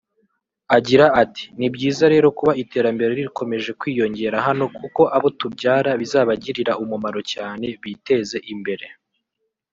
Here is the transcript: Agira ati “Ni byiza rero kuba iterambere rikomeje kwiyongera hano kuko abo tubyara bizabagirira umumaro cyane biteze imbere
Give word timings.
Agira 0.77 1.05
ati 1.23 1.43
“Ni 1.59 1.67
byiza 1.73 2.03
rero 2.13 2.27
kuba 2.37 2.51
iterambere 2.63 3.11
rikomeje 3.19 3.69
kwiyongera 3.79 4.37
hano 4.47 4.65
kuko 4.77 5.01
abo 5.15 5.27
tubyara 5.39 5.91
bizabagirira 6.01 6.73
umumaro 6.83 7.19
cyane 7.33 7.65
biteze 7.83 8.37
imbere 8.53 8.85